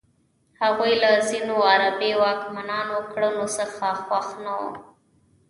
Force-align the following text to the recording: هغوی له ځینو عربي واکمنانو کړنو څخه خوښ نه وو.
هغوی 0.61 0.93
له 1.03 1.11
ځینو 1.29 1.55
عربي 1.71 2.11
واکمنانو 2.21 2.97
کړنو 3.11 3.45
څخه 3.57 3.85
خوښ 4.05 4.27
نه 4.43 4.53
وو. 4.59 4.71